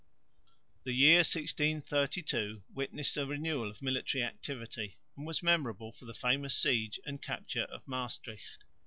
The 0.83 0.93
year 0.93 1.17
1632 1.17 2.63
witnessed 2.73 3.17
a 3.17 3.25
renewal 3.27 3.69
of 3.69 3.83
military 3.83 4.23
activity 4.23 4.97
and 5.15 5.27
was 5.27 5.43
memorable 5.43 5.91
for 5.91 6.05
the 6.05 6.15
famous 6.15 6.57
siege 6.57 6.99
and 7.05 7.21
capture 7.21 7.65
of 7.65 7.87
Maestricht. 7.87 8.63